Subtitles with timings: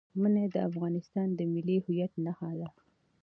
[0.21, 2.69] منی د افغانستان د ملي هویت نښه ده.